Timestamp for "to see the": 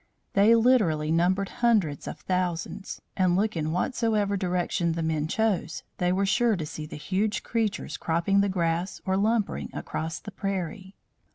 6.55-6.95